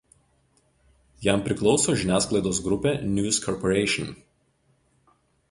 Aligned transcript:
Jam 1.27 1.43
priklauso 1.47 1.95
žiniasklaidos 2.05 2.63
grupė 2.69 2.95
„News 3.11 3.41
Corporation“. 3.45 4.11